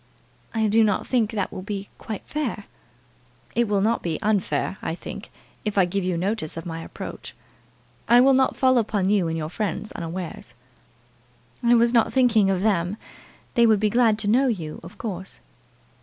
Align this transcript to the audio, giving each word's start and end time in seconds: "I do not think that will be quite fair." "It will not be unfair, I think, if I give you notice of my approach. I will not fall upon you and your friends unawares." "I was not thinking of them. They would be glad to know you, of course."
"I 0.55 0.65
do 0.67 0.83
not 0.83 1.05
think 1.05 1.29
that 1.29 1.51
will 1.51 1.61
be 1.61 1.89
quite 1.99 2.23
fair." 2.25 2.63
"It 3.53 3.67
will 3.67 3.81
not 3.81 4.01
be 4.01 4.19
unfair, 4.23 4.79
I 4.81 4.95
think, 4.95 5.29
if 5.63 5.77
I 5.77 5.85
give 5.85 6.03
you 6.03 6.17
notice 6.17 6.57
of 6.57 6.65
my 6.65 6.81
approach. 6.81 7.35
I 8.09 8.19
will 8.19 8.33
not 8.33 8.55
fall 8.55 8.79
upon 8.79 9.11
you 9.11 9.27
and 9.27 9.37
your 9.37 9.47
friends 9.49 9.91
unawares." 9.91 10.55
"I 11.61 11.75
was 11.75 11.93
not 11.93 12.11
thinking 12.11 12.49
of 12.49 12.61
them. 12.61 12.97
They 13.53 13.67
would 13.67 13.79
be 13.79 13.91
glad 13.91 14.17
to 14.17 14.27
know 14.27 14.47
you, 14.47 14.79
of 14.81 14.97
course." 14.97 15.39